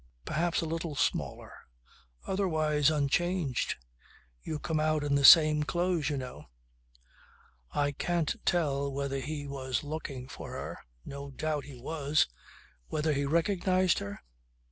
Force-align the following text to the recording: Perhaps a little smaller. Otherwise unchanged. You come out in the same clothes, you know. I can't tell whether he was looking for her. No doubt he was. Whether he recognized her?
Perhaps 0.25 0.61
a 0.61 0.65
little 0.65 0.95
smaller. 0.95 1.53
Otherwise 2.25 2.89
unchanged. 2.89 3.75
You 4.41 4.57
come 4.57 4.79
out 4.79 5.03
in 5.03 5.13
the 5.13 5.23
same 5.23 5.61
clothes, 5.61 6.09
you 6.09 6.17
know. 6.17 6.45
I 7.69 7.91
can't 7.91 8.35
tell 8.43 8.91
whether 8.91 9.19
he 9.19 9.45
was 9.45 9.83
looking 9.83 10.27
for 10.27 10.53
her. 10.53 10.79
No 11.05 11.29
doubt 11.29 11.65
he 11.65 11.75
was. 11.79 12.25
Whether 12.87 13.13
he 13.13 13.25
recognized 13.27 13.99
her? 13.99 14.23